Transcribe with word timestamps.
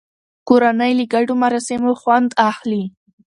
کورنۍ 0.47 0.91
له 0.99 1.05
ګډو 1.13 1.33
مراسمو 1.43 1.91
خوند 2.01 2.29
اخلي 2.49 2.83